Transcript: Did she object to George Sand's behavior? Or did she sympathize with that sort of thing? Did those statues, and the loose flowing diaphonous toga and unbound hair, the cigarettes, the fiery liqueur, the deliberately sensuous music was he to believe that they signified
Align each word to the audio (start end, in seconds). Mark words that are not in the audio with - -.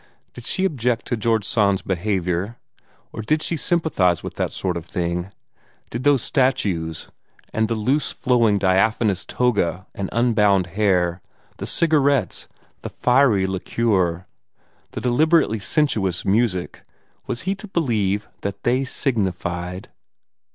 Did 0.33 0.45
she 0.47 0.65
object 0.65 1.05
to 1.09 1.15
George 1.15 1.45
Sand's 1.45 1.83
behavior? 1.83 2.57
Or 3.13 3.21
did 3.21 3.43
she 3.43 3.55
sympathize 3.55 4.23
with 4.23 4.33
that 4.37 4.51
sort 4.51 4.75
of 4.75 4.87
thing? 4.87 5.31
Did 5.91 6.03
those 6.05 6.23
statues, 6.23 7.09
and 7.53 7.67
the 7.67 7.75
loose 7.75 8.11
flowing 8.11 8.57
diaphonous 8.57 9.25
toga 9.25 9.85
and 9.93 10.09
unbound 10.11 10.65
hair, 10.73 11.21
the 11.57 11.67
cigarettes, 11.67 12.47
the 12.81 12.89
fiery 12.89 13.45
liqueur, 13.45 14.25
the 14.93 15.01
deliberately 15.01 15.59
sensuous 15.59 16.25
music 16.25 16.83
was 17.27 17.41
he 17.41 17.53
to 17.53 17.67
believe 17.67 18.27
that 18.41 18.63
they 18.63 18.83
signified 18.83 19.89